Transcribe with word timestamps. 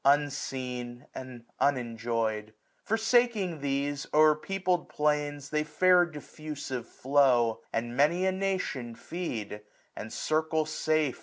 Unseen, 0.03 1.05
and 1.13 1.45
unenjoy'd. 1.59 2.53
Forsaking 2.83 3.59
these, 3.59 4.07
850 4.07 4.07
O'er 4.17 4.35
peopled 4.35 4.89
plains 4.89 5.51
they 5.51 5.63
fair 5.63 6.07
diffusive 6.07 6.87
flow; 6.87 7.61
And 7.71 7.95
many 7.95 8.25
a 8.25 8.31
nation 8.31 8.95
feed} 8.95 9.61
and 9.95 10.11
circle 10.11 10.65
safe. 10.65 11.19